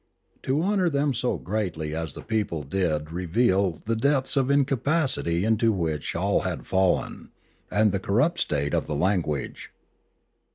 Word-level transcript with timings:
To 0.41 0.63
honour 0.63 0.89
them 0.89 1.13
so 1.13 1.37
greatly 1.37 1.93
as 1.95 2.13
the 2.15 2.23
people 2.23 2.63
did 2.63 3.11
revealed 3.11 3.85
the 3.85 3.95
depths 3.95 4.35
of 4.35 4.49
incapacity 4.49 5.45
into 5.45 5.71
which 5.71 6.15
all 6.15 6.39
had 6.39 6.65
fallen, 6.65 7.29
and 7.69 7.91
the 7.91 7.99
corrupt 7.99 8.39
state 8.39 8.73
of 8.73 8.87
the 8.87 8.95
language. 8.95 9.69